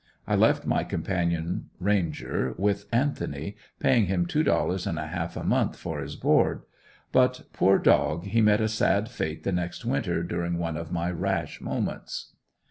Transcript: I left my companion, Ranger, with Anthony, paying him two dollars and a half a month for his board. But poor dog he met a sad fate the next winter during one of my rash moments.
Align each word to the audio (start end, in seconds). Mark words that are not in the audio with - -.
I 0.25 0.33
left 0.33 0.65
my 0.65 0.83
companion, 0.83 1.69
Ranger, 1.79 2.55
with 2.57 2.87
Anthony, 2.91 3.55
paying 3.77 4.07
him 4.07 4.25
two 4.25 4.41
dollars 4.41 4.87
and 4.87 4.97
a 4.97 5.05
half 5.05 5.37
a 5.37 5.43
month 5.43 5.75
for 5.77 5.99
his 6.01 6.15
board. 6.15 6.63
But 7.11 7.43
poor 7.53 7.77
dog 7.77 8.23
he 8.25 8.41
met 8.41 8.61
a 8.61 8.67
sad 8.67 9.11
fate 9.11 9.43
the 9.43 9.51
next 9.51 9.85
winter 9.85 10.23
during 10.23 10.57
one 10.57 10.75
of 10.75 10.91
my 10.91 11.11
rash 11.11 11.61
moments. 11.61 12.33